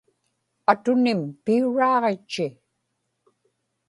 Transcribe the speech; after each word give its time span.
atunim 0.71 1.19
piuraaġitchi 1.43 2.47